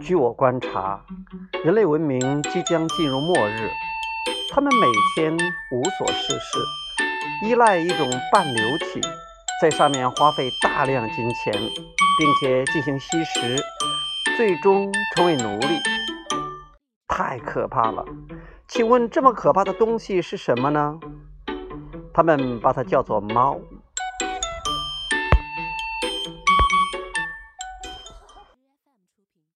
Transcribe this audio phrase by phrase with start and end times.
[0.00, 1.04] 据我观察
[1.64, 3.70] 人类文明即将进入末日
[4.52, 5.32] 他们每天
[5.72, 6.58] 无所事事
[7.44, 9.00] 依赖一种半流体
[9.60, 11.52] 在上面花费大量金钱
[12.18, 13.56] 并且进行吸食
[14.36, 15.80] 最终成为奴隶。
[17.08, 18.04] 太可怕了！
[18.68, 21.00] 请问这么可怕的东西是什么呢？
[22.12, 23.58] 他们把它叫做猫。